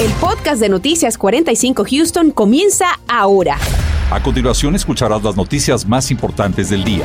[0.00, 3.58] El podcast de Noticias 45 Houston comienza ahora.
[4.12, 7.04] A continuación escucharás las noticias más importantes del día.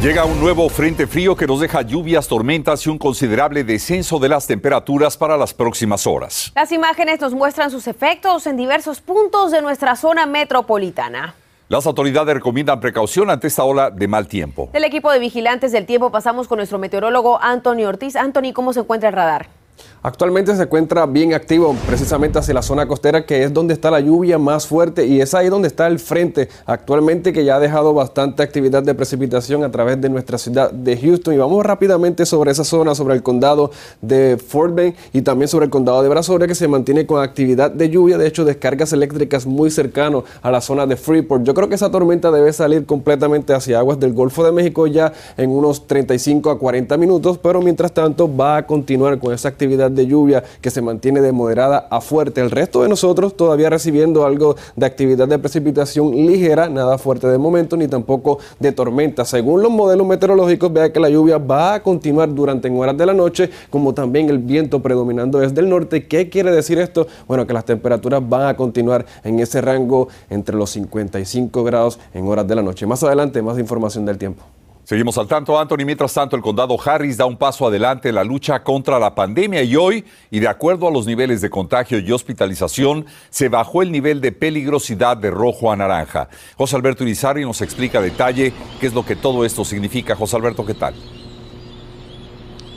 [0.00, 4.30] Llega un nuevo frente frío que nos deja lluvias, tormentas y un considerable descenso de
[4.30, 6.52] las temperaturas para las próximas horas.
[6.54, 11.34] Las imágenes nos muestran sus efectos en diversos puntos de nuestra zona metropolitana.
[11.68, 14.70] Las autoridades recomiendan precaución ante esta ola de mal tiempo.
[14.72, 18.16] Del equipo de vigilantes del tiempo pasamos con nuestro meteorólogo Anthony Ortiz.
[18.16, 19.55] Anthony, ¿cómo se encuentra el radar?
[20.02, 23.98] Actualmente se encuentra bien activo precisamente hacia la zona costera que es donde está la
[23.98, 27.92] lluvia más fuerte y es ahí donde está el frente actualmente que ya ha dejado
[27.92, 32.52] bastante actividad de precipitación a través de nuestra ciudad de Houston y vamos rápidamente sobre
[32.52, 36.46] esa zona, sobre el condado de Fort Bend y también sobre el condado de Brazoria
[36.46, 40.60] que se mantiene con actividad de lluvia, de hecho descargas eléctricas muy cercano a la
[40.60, 41.42] zona de Freeport.
[41.42, 45.12] Yo creo que esa tormenta debe salir completamente hacia aguas del Golfo de México ya
[45.36, 49.65] en unos 35 a 40 minutos, pero mientras tanto va a continuar con esa actividad
[49.66, 52.40] de lluvia que se mantiene de moderada a fuerte.
[52.40, 57.38] El resto de nosotros todavía recibiendo algo de actividad de precipitación ligera, nada fuerte de
[57.38, 59.24] momento, ni tampoco de tormenta.
[59.24, 63.14] Según los modelos meteorológicos, vea que la lluvia va a continuar durante horas de la
[63.14, 66.06] noche, como también el viento predominando desde el norte.
[66.06, 67.06] ¿Qué quiere decir esto?
[67.26, 72.26] Bueno, que las temperaturas van a continuar en ese rango entre los 55 grados en
[72.28, 72.86] horas de la noche.
[72.86, 74.42] Más adelante, más información del tiempo.
[74.86, 75.84] Seguimos al tanto, Anthony.
[75.84, 79.64] Mientras tanto, el condado Harris da un paso adelante en la lucha contra la pandemia
[79.64, 83.90] y hoy, y de acuerdo a los niveles de contagio y hospitalización, se bajó el
[83.90, 86.28] nivel de peligrosidad de rojo a naranja.
[86.56, 90.14] José Alberto Irizarri nos explica a detalle qué es lo que todo esto significa.
[90.14, 90.94] José Alberto, ¿qué tal?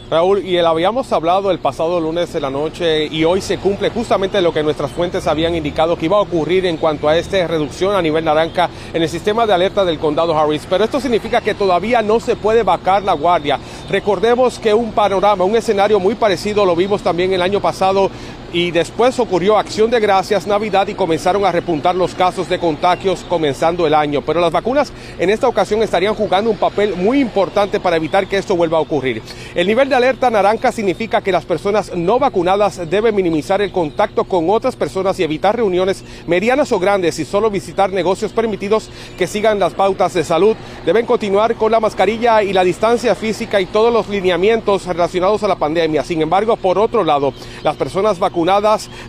[0.10, 3.92] Raúl, y el habíamos hablado el pasado lunes de la noche y hoy se cumple
[3.92, 7.46] justamente lo que nuestras fuentes habían indicado que iba a ocurrir en cuanto a esta
[7.46, 10.66] reducción a nivel naranja en el sistema de alerta del condado Harris.
[10.68, 13.60] Pero esto significa que todavía no se puede vacar la guardia.
[13.88, 18.10] Recordemos que un panorama, un escenario muy parecido lo vimos también el año pasado
[18.52, 23.24] y después ocurrió Acción de Gracias, Navidad y comenzaron a repuntar los casos de contagios
[23.30, 24.22] comenzando el año.
[24.22, 28.38] Pero las vacunas en esta ocasión estarían jugando un papel muy importante para evitar que
[28.38, 29.22] esto vuelva a ocurrir.
[29.54, 34.24] El nivel de alerta naranja significa que las personas no vacunadas deben minimizar el contacto
[34.24, 39.28] con otras personas y evitar reuniones medianas o grandes y solo visitar negocios permitidos que
[39.28, 40.56] sigan las pautas de salud.
[40.86, 45.48] Deben continuar con la mascarilla y la distancia física y todos los lineamientos relacionados a
[45.48, 46.04] la pandemia.
[46.04, 48.39] Sin embargo, por otro lado, las personas vacunadas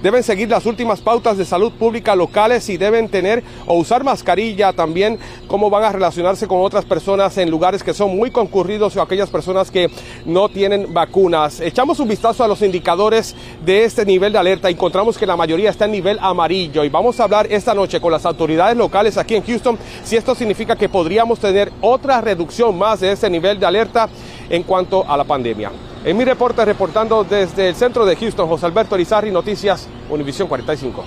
[0.02, 4.72] deben seguir las últimas pautas de salud pública locales y deben tener o usar mascarilla
[4.72, 9.02] también, cómo van a relacionarse con otras personas en lugares que son muy concurridos o
[9.02, 9.90] aquellas personas que
[10.24, 11.60] no tienen vacunas.
[11.60, 14.68] Echamos un vistazo a los indicadores de este nivel de alerta.
[14.68, 18.12] Encontramos que la mayoría está en nivel amarillo y vamos a hablar esta noche con
[18.12, 23.00] las autoridades locales aquí en Houston si esto significa que podríamos tener otra reducción más
[23.00, 24.08] de ese nivel de alerta
[24.48, 25.89] en cuanto a la pandemia.
[26.02, 31.04] En mi reporte, reportando desde el centro de Houston, José Alberto Rizarri, Noticias, Univisión 45.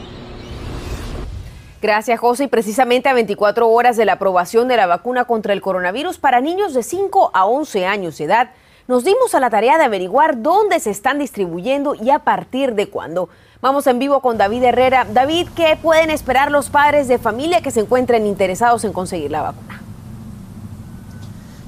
[1.81, 2.44] Gracias, José.
[2.44, 6.42] Y precisamente a 24 horas de la aprobación de la vacuna contra el coronavirus para
[6.42, 8.52] niños de 5 a 11 años de edad,
[8.88, 12.88] nos dimos a la tarea de averiguar dónde se están distribuyendo y a partir de
[12.88, 13.30] cuándo.
[13.62, 15.08] Vamos en vivo con David Herrera.
[15.12, 19.42] David, ¿qué pueden esperar los padres de familia que se encuentren interesados en conseguir la
[19.42, 19.82] vacuna?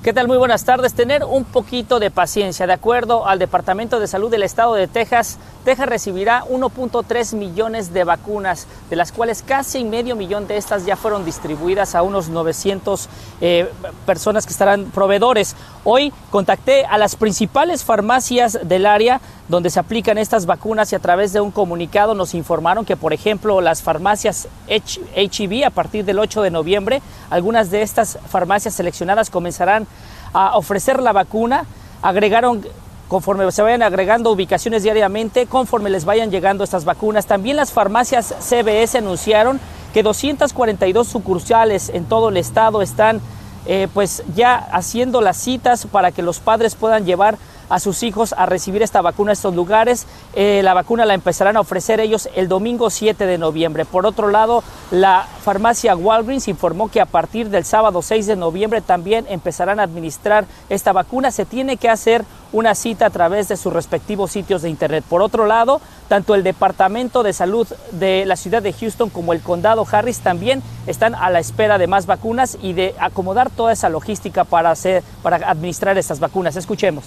[0.06, 0.28] ¿Qué tal?
[0.28, 0.94] Muy buenas tardes.
[0.94, 2.68] Tener un poquito de paciencia.
[2.68, 8.04] De acuerdo al Departamento de Salud del Estado de Texas, Texas recibirá 1.3 millones de
[8.04, 13.10] vacunas, de las cuales casi medio millón de estas ya fueron distribuidas a unos 900
[13.42, 13.68] eh,
[14.06, 15.56] personas que estarán proveedores.
[15.84, 21.00] Hoy contacté a las principales farmacias del área donde se aplican estas vacunas y a
[21.00, 26.20] través de un comunicado nos informaron que, por ejemplo, las farmacias HIV a partir del
[26.20, 27.02] 8 de noviembre,
[27.32, 29.88] algunas de estas farmacias seleccionadas comenzarán
[30.32, 31.66] a ofrecer la vacuna.
[32.04, 32.64] Agregaron
[33.08, 37.26] conforme se vayan agregando ubicaciones diariamente, conforme les vayan llegando estas vacunas.
[37.26, 39.60] También las farmacias CBS anunciaron
[39.94, 43.22] que 242 sucursales en todo el estado están
[43.68, 47.38] eh, pues ya haciendo las citas para que los padres puedan llevar
[47.70, 50.06] a sus hijos a recibir esta vacuna en estos lugares.
[50.34, 53.86] Eh, la vacuna la empezarán a ofrecer ellos el domingo 7 de noviembre.
[53.86, 58.82] Por otro lado, la farmacia Walgreens informó que a partir del sábado 6 de noviembre
[58.82, 61.32] también empezarán a administrar esta vacuna.
[61.32, 65.04] Se tiene que hacer una cita a través de sus respectivos sitios de internet.
[65.08, 69.42] Por otro lado, tanto el Departamento de Salud de la ciudad de Houston como el
[69.42, 73.90] condado Harris también están a la espera de más vacunas y de acomodar toda esa
[73.90, 76.56] logística para hacer para administrar estas vacunas.
[76.56, 77.06] Escuchemos.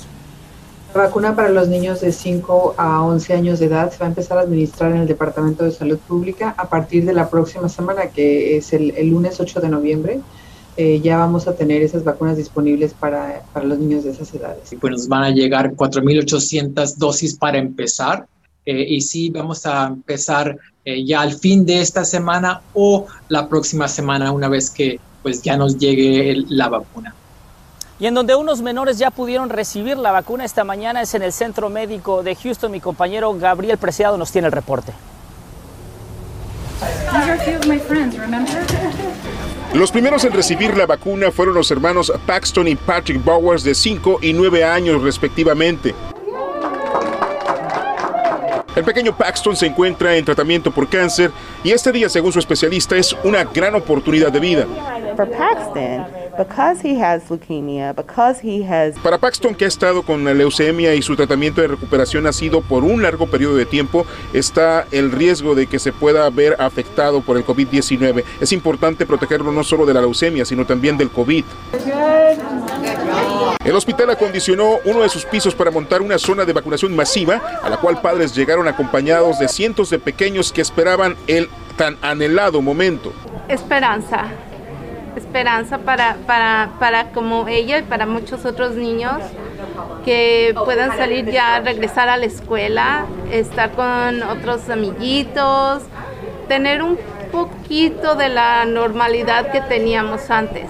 [0.94, 4.08] La vacuna para los niños de 5 a 11 años de edad se va a
[4.08, 8.08] empezar a administrar en el Departamento de Salud Pública a partir de la próxima semana,
[8.08, 10.20] que es el, lunes 8 de noviembre.
[10.76, 14.70] eh, ya vamos a tener esas vacunas disponibles para, para los niños de esas edades.
[14.80, 18.26] Pues nos van a llegar 4.800 dosis para empezar
[18.64, 23.48] eh, y sí vamos a empezar eh, ya al fin de esta semana o la
[23.48, 27.14] próxima semana una vez que pues ya nos llegue el, la vacuna.
[28.00, 31.32] Y en donde unos menores ya pudieron recibir la vacuna esta mañana es en el
[31.32, 32.70] Centro Médico de Houston.
[32.70, 34.92] Mi compañero Gabriel Preciado nos tiene el reporte.
[39.74, 44.20] Los primeros en recibir la vacuna fueron los hermanos Paxton y Patrick Bowers de 5
[44.22, 45.94] y 9 años respectivamente.
[48.76, 51.32] El pequeño Paxton se encuentra en tratamiento por cáncer
[51.64, 54.66] y este día, según su especialista, es una gran oportunidad de vida.
[59.02, 62.60] Para Paxton, que ha estado con la leucemia y su tratamiento de recuperación ha sido
[62.60, 67.20] por un largo periodo de tiempo, está el riesgo de que se pueda ver afectado
[67.20, 68.22] por el COVID-19.
[68.40, 71.44] Es importante protegerlo no solo de la leucemia, sino también del COVID.
[73.64, 77.68] El hospital acondicionó uno de sus pisos para montar una zona de vacunación masiva, a
[77.68, 83.12] la cual padres llegaron acompañados de cientos de pequeños que esperaban el tan anhelado momento.
[83.48, 84.28] Esperanza,
[85.18, 89.20] esperanza para, para, para como ella y para muchos otros niños
[90.04, 95.82] que puedan salir ya, regresar a la escuela, estar con otros amiguitos,
[96.48, 96.96] tener un
[97.30, 100.64] poquito de la normalidad que teníamos antes.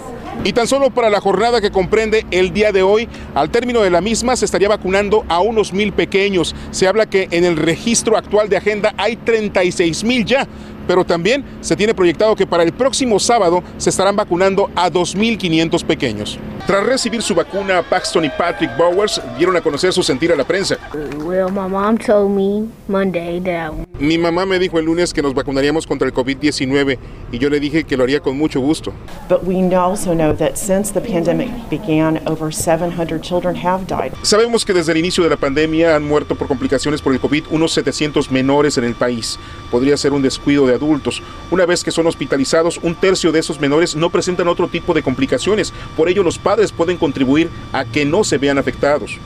[0.45, 3.91] Y tan solo para la jornada que comprende el día de hoy, al término de
[3.91, 6.55] la misma se estaría vacunando a unos mil pequeños.
[6.71, 10.47] Se habla que en el registro actual de agenda hay 36 mil ya,
[10.89, 15.85] pero también se tiene proyectado que para el próximo sábado se estarán vacunando a 2.500
[15.85, 16.39] pequeños.
[16.67, 20.45] Tras recibir su vacuna, Paxton y Patrick Bowers dieron a conocer su sentir a la
[20.45, 20.79] prensa.
[23.99, 26.99] Mi mamá me dijo el lunes que nos vacunaríamos contra el COVID-19
[27.33, 28.93] y yo le dije que lo haría con mucho gusto.
[34.23, 37.45] Sabemos que desde el inicio de la pandemia han muerto por complicaciones por el COVID
[37.51, 39.39] unos 700 menores en el país.
[39.71, 41.23] Podría ser un descuido de adultos.
[41.51, 45.03] Una vez que son hospitalizados, un tercio de esos menores no presentan otro tipo de
[45.03, 45.73] complicaciones.
[45.97, 49.19] Por ello, los padres pueden contribuir a que no se vean afectados.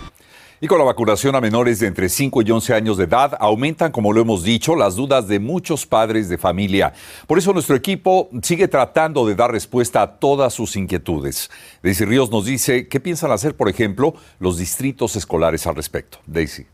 [0.64, 3.92] Y con la vacunación a menores de entre 5 y 11 años de edad, aumentan,
[3.92, 6.94] como lo hemos dicho, las dudas de muchos padres de familia.
[7.28, 11.52] Por eso nuestro equipo sigue tratando de dar respuesta a todas sus inquietudes.
[11.82, 16.20] Daisy Ríos nos dice qué piensan hacer, por ejemplo, los distritos escolares al respecto.
[16.28, 16.66] Daisy.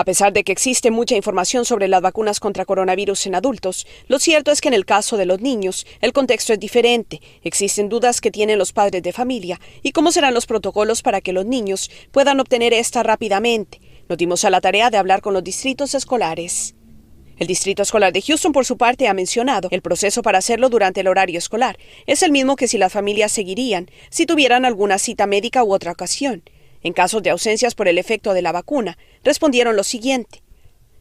[0.00, 4.18] A pesar de que existe mucha información sobre las vacunas contra coronavirus en adultos, lo
[4.18, 7.20] cierto es que en el caso de los niños el contexto es diferente.
[7.42, 11.34] Existen dudas que tienen los padres de familia y cómo serán los protocolos para que
[11.34, 13.78] los niños puedan obtener esta rápidamente.
[14.08, 16.74] Nos dimos a la tarea de hablar con los distritos escolares.
[17.36, 21.02] El Distrito Escolar de Houston, por su parte, ha mencionado el proceso para hacerlo durante
[21.02, 21.76] el horario escolar.
[22.06, 25.92] Es el mismo que si las familias seguirían si tuvieran alguna cita médica u otra
[25.92, 26.42] ocasión.
[26.82, 30.42] En casos de ausencias por el efecto de la vacuna, respondieron lo siguiente.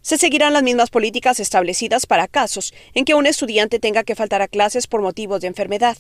[0.02, 4.42] Se seguirán las mismas políticas establecidas para casos en que un estudiante tenga que faltar
[4.42, 5.98] a clases por motivos de enfermedad.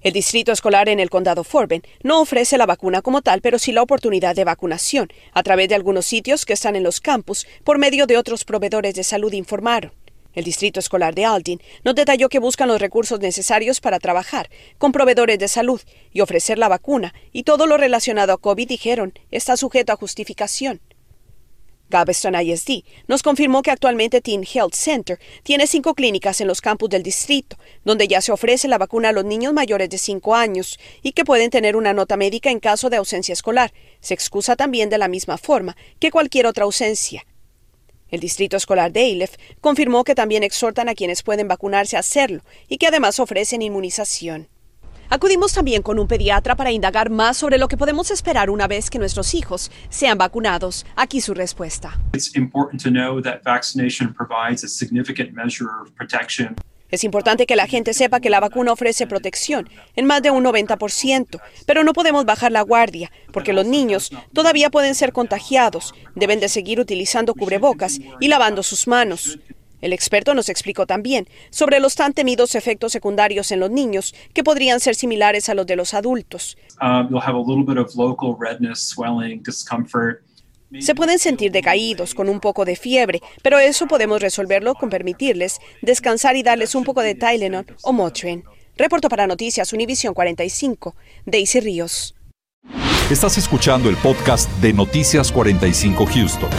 [0.00, 3.72] El distrito escolar en el condado Forben no ofrece la vacuna como tal, pero sí
[3.72, 7.78] la oportunidad de vacunación a través de algunos sitios que están en los campus por
[7.78, 9.92] medio de otros proveedores de salud, informaron.
[10.34, 14.92] El Distrito Escolar de Aldin nos detalló que buscan los recursos necesarios para trabajar con
[14.92, 15.80] proveedores de salud
[16.12, 20.80] y ofrecer la vacuna, y todo lo relacionado a COVID, dijeron, está sujeto a justificación.
[21.90, 26.90] Galveston ISD nos confirmó que actualmente Teen Health Center tiene cinco clínicas en los campus
[26.90, 30.78] del distrito, donde ya se ofrece la vacuna a los niños mayores de cinco años
[31.02, 33.72] y que pueden tener una nota médica en caso de ausencia escolar.
[34.00, 37.24] Se excusa también de la misma forma que cualquier otra ausencia.
[38.08, 42.42] El Distrito Escolar de Aleph confirmó que también exhortan a quienes pueden vacunarse a hacerlo
[42.68, 44.48] y que además ofrecen inmunización.
[45.10, 48.90] Acudimos también con un pediatra para indagar más sobre lo que podemos esperar una vez
[48.90, 50.86] que nuestros hijos sean vacunados.
[50.96, 51.98] Aquí su respuesta.
[56.94, 60.44] Es importante que la gente sepa que la vacuna ofrece protección en más de un
[60.44, 65.92] 90%, pero no podemos bajar la guardia porque los niños todavía pueden ser contagiados.
[66.14, 69.40] Deben de seguir utilizando cubrebocas y lavando sus manos.
[69.80, 74.44] El experto nos explicó también sobre los tan temidos efectos secundarios en los niños que
[74.44, 76.56] podrían ser similares a los de los adultos.
[80.80, 85.60] Se pueden sentir decaídos con un poco de fiebre, pero eso podemos resolverlo con permitirles
[85.82, 88.44] descansar y darles un poco de Tylenol o Motrin.
[88.76, 90.94] Reporto para Noticias Univisión 45,
[91.26, 92.14] Daisy Ríos.
[93.10, 96.50] Estás escuchando el podcast de Noticias 45 Houston.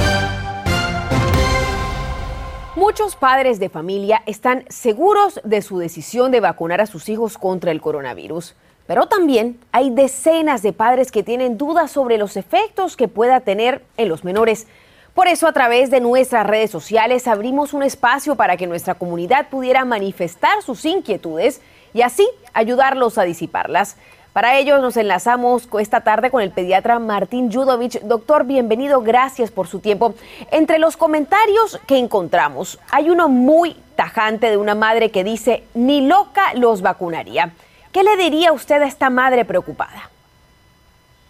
[2.75, 7.71] Muchos padres de familia están seguros de su decisión de vacunar a sus hijos contra
[7.71, 8.55] el coronavirus.
[8.87, 13.83] Pero también hay decenas de padres que tienen dudas sobre los efectos que pueda tener
[13.97, 14.67] en los menores.
[15.15, 19.47] Por eso a través de nuestras redes sociales abrimos un espacio para que nuestra comunidad
[19.49, 21.61] pudiera manifestar sus inquietudes
[21.93, 23.95] y así ayudarlos a disiparlas.
[24.33, 28.01] Para ello nos enlazamos esta tarde con el pediatra Martín Judovich.
[28.01, 30.13] Doctor, bienvenido, gracias por su tiempo.
[30.51, 36.05] Entre los comentarios que encontramos, hay uno muy tajante de una madre que dice, ni
[36.05, 37.53] loca los vacunaría.
[37.95, 40.11] ¿Qué le diría usted a esta madre preocupada?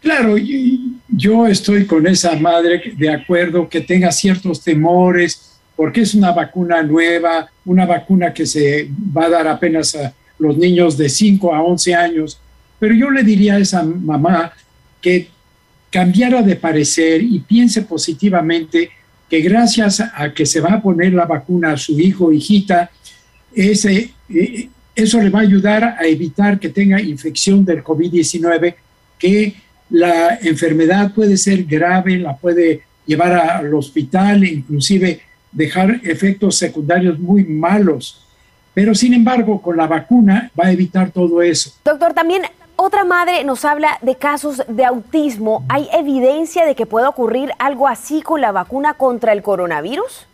[0.01, 0.35] Claro,
[1.09, 6.81] yo estoy con esa madre de acuerdo que tenga ciertos temores, porque es una vacuna
[6.81, 11.61] nueva, una vacuna que se va a dar apenas a los niños de 5 a
[11.61, 12.39] 11 años.
[12.79, 14.51] Pero yo le diría a esa mamá
[14.99, 15.29] que
[15.91, 18.89] cambiara de parecer y piense positivamente
[19.29, 22.89] que gracias a que se va a poner la vacuna a su hijo hijita,
[23.53, 28.75] ese, eh, eso le va a ayudar a evitar que tenga infección del COVID-19,
[29.19, 29.55] que
[29.89, 35.21] la enfermedad puede ser grave, la puede llevar al hospital, inclusive
[35.51, 38.25] dejar efectos secundarios muy malos.
[38.73, 41.71] Pero sin embargo, con la vacuna va a evitar todo eso.
[41.83, 42.43] Doctor, también
[42.77, 45.65] otra madre nos habla de casos de autismo.
[45.69, 50.25] ¿Hay evidencia de que pueda ocurrir algo así con la vacuna contra el coronavirus?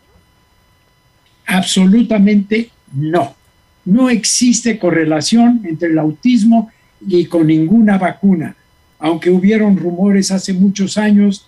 [1.46, 3.34] Absolutamente no
[3.84, 6.70] no existe correlación entre el autismo
[7.06, 8.54] y con ninguna vacuna,
[8.98, 11.46] aunque hubieron rumores hace muchos años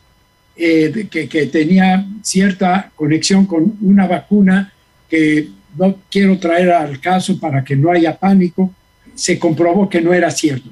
[0.56, 4.72] eh, que, que, tenía cierta conexión con una vacuna
[5.08, 8.70] que no quiero traer al caso para que no haya pánico,
[9.14, 10.70] se comprobó que no era cierto.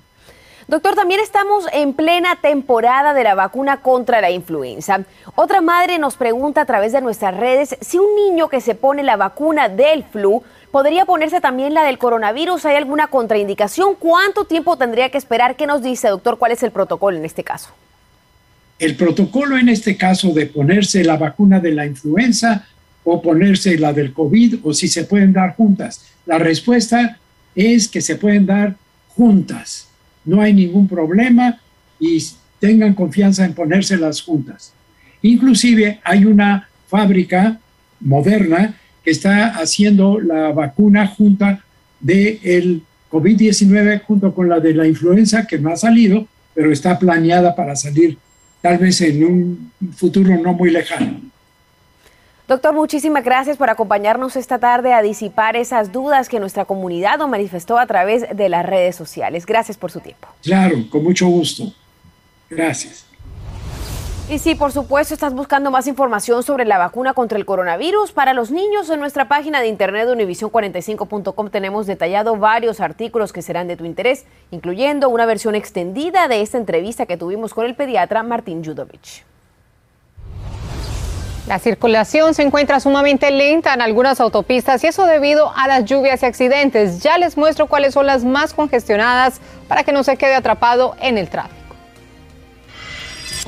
[0.69, 5.04] Doctor, también estamos en plena temporada de la vacuna contra la influenza.
[5.35, 9.02] Otra madre nos pregunta a través de nuestras redes si un niño que se pone
[9.02, 10.42] la vacuna del flu
[10.73, 12.64] ¿Podría ponerse también la del coronavirus?
[12.64, 13.95] ¿Hay alguna contraindicación?
[13.95, 15.55] ¿Cuánto tiempo tendría que esperar?
[15.55, 16.38] ¿Qué nos dice, doctor?
[16.38, 17.69] ¿Cuál es el protocolo en este caso?
[18.79, 22.67] El protocolo en este caso de ponerse la vacuna de la influenza
[23.05, 26.07] o ponerse la del COVID o si se pueden dar juntas.
[26.25, 27.19] La respuesta
[27.55, 28.75] es que se pueden dar
[29.09, 29.88] juntas.
[30.25, 31.61] No hay ningún problema
[32.00, 32.19] y
[32.61, 34.73] tengan confianza en ponérselas juntas.
[35.21, 37.61] Inclusive hay una fábrica
[38.00, 38.75] moderna
[39.05, 41.63] que está haciendo la vacuna junta
[42.01, 47.55] del COVID-19 junto con la de la influenza que no ha salido, pero está planeada
[47.55, 48.19] para salir
[48.61, 51.21] tal vez en un futuro no muy lejano.
[52.49, 57.29] Doctor, muchísimas gracias por acompañarnos esta tarde a disipar esas dudas que nuestra comunidad nos
[57.29, 59.47] manifestó a través de las redes sociales.
[59.47, 60.29] Gracias por su tiempo.
[60.43, 61.73] Claro, con mucho gusto.
[62.51, 63.07] Gracias.
[64.33, 68.12] Y sí, por supuesto, estás buscando más información sobre la vacuna contra el coronavirus.
[68.12, 73.43] Para los niños, en nuestra página de internet de univision45.com tenemos detallado varios artículos que
[73.43, 77.75] serán de tu interés, incluyendo una versión extendida de esta entrevista que tuvimos con el
[77.75, 79.23] pediatra Martín Judovich.
[81.47, 86.23] La circulación se encuentra sumamente lenta en algunas autopistas y eso debido a las lluvias
[86.23, 87.03] y accidentes.
[87.03, 91.19] Ya les muestro cuáles son las más congestionadas para que no se quede atrapado en
[91.19, 91.62] el tráfico.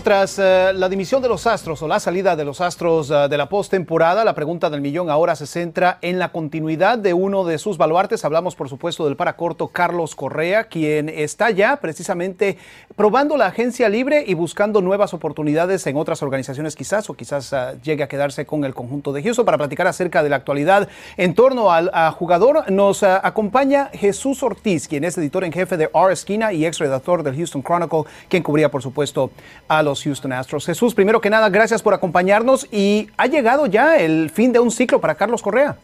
[0.04, 3.38] Tras eh, la dimisión de los Astros o la salida de los Astros eh, de
[3.38, 7.56] la postemporada, la pregunta del millón ahora se centra en la continuidad de uno de
[7.56, 8.22] sus baluartes.
[8.22, 12.58] Hablamos, por supuesto, del paracorto Carlos Correa, quien está ya precisamente
[12.96, 17.78] probando la agencia libre y buscando nuevas oportunidades en otras organizaciones quizás o quizás eh,
[17.82, 19.46] llegue a quedarse con el conjunto de Houston.
[19.46, 25.02] Para platicar acerca de la actualidad en torno al jugador, nos acompaña Jesús Ortiz, quien
[25.04, 28.70] es editor en jefe de R Esquina y ex redactor del Houston Chronicle, quien cubría,
[28.70, 29.30] por supuesto,
[29.66, 30.66] a los Houston Astros.
[30.66, 34.70] Jesús, primero que nada, gracias por acompañarnos y ha llegado ya el fin de un
[34.70, 35.76] ciclo para Carlos Correa.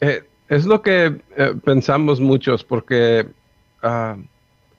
[0.00, 3.26] Eh, es lo que eh, pensamos muchos, porque
[3.82, 4.20] uh,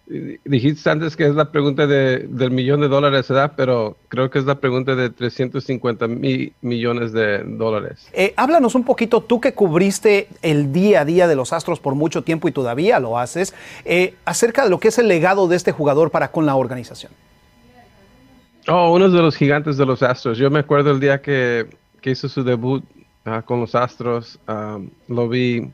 [0.08, 3.54] dijiste antes que es la pregunta de, del millón de dólares, ¿verdad?
[3.56, 8.08] Pero creo que es la pregunta de 350 mil millones de dólares.
[8.14, 11.96] Eh, háblanos un poquito, tú que cubriste el día a día de los Astros por
[11.96, 13.54] mucho tiempo y todavía lo haces,
[13.86, 17.12] eh, acerca de lo que es el legado de este jugador para con la organización.
[18.68, 20.38] Oh, uno de los gigantes de los Astros.
[20.38, 21.68] Yo me acuerdo el día que,
[22.02, 22.84] que hizo su debut
[23.26, 24.40] ah, con los Astros.
[24.48, 24.78] Ah,
[25.08, 25.72] lo vi,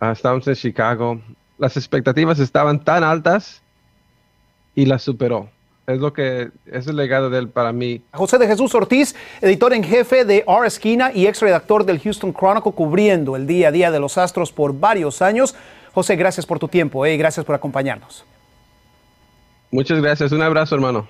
[0.00, 1.20] estábamos en Chicago.
[1.62, 3.62] Las expectativas estaban tan altas
[4.74, 5.48] y las superó.
[5.86, 8.02] Es lo que es el legado de él para mí.
[8.10, 12.34] José de Jesús Ortiz, editor en jefe de R Esquina y ex redactor del Houston
[12.34, 15.54] Chronicle, cubriendo el día a día de los Astros por varios años.
[15.94, 18.24] José, gracias por tu tiempo y eh, gracias por acompañarnos.
[19.70, 20.32] Muchas gracias.
[20.32, 21.06] Un abrazo, hermano.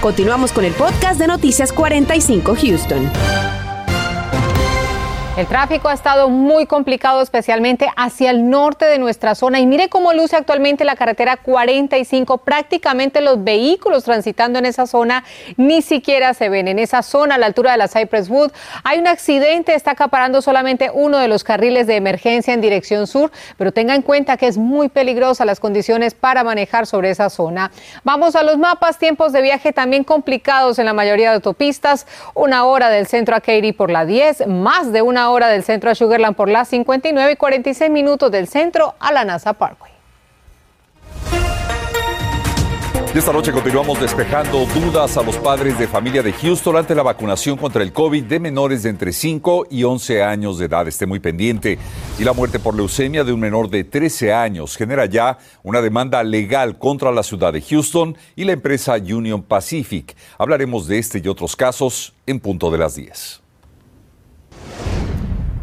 [0.00, 3.59] Continuamos con el podcast de Noticias 45 Houston.
[5.40, 9.58] El tráfico ha estado muy complicado, especialmente hacia el norte de nuestra zona.
[9.58, 12.36] Y mire cómo luce actualmente la carretera 45.
[12.44, 15.24] Prácticamente los vehículos transitando en esa zona
[15.56, 16.68] ni siquiera se ven.
[16.68, 18.52] En esa zona, a la altura de la Cypress Wood,
[18.84, 19.74] hay un accidente.
[19.74, 23.32] Está acaparando solamente uno de los carriles de emergencia en dirección sur.
[23.56, 27.70] Pero tenga en cuenta que es muy peligrosa las condiciones para manejar sobre esa zona.
[28.04, 28.98] Vamos a los mapas.
[28.98, 32.06] Tiempos de viaje también complicados en la mayoría de autopistas.
[32.34, 35.94] Una hora del centro a Katy por la 10, más de hora del centro a
[35.94, 40.00] Sugarland por las 59 y 46 minutos del centro a la NASA Parkway.
[43.12, 47.56] Esta noche continuamos despejando dudas a los padres de familia de Houston ante la vacunación
[47.56, 50.86] contra el COVID de menores de entre 5 y 11 años de edad.
[50.86, 51.76] Esté muy pendiente.
[52.20, 56.22] Y la muerte por leucemia de un menor de 13 años genera ya una demanda
[56.22, 60.16] legal contra la ciudad de Houston y la empresa Union Pacific.
[60.38, 63.40] Hablaremos de este y otros casos en punto de las 10.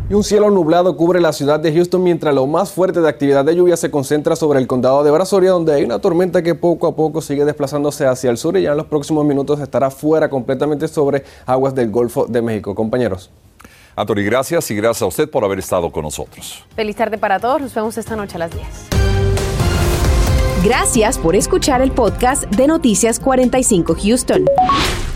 [0.09, 3.43] Y un cielo nublado cubre la ciudad de Houston mientras lo más fuerte de actividad
[3.43, 6.87] de lluvia se concentra sobre el condado de Brazoria, donde hay una tormenta que poco
[6.87, 10.29] a poco sigue desplazándose hacia el sur y ya en los próximos minutos estará fuera
[10.29, 12.73] completamente sobre aguas del Golfo de México.
[12.73, 13.29] Compañeros.
[13.97, 16.63] Anthony, gracias y gracias a usted por haber estado con nosotros.
[16.73, 17.59] Feliz tarde para todos.
[17.59, 18.65] Nos vemos esta noche a las 10.
[20.63, 24.45] Gracias por escuchar el podcast de Noticias 45 Houston.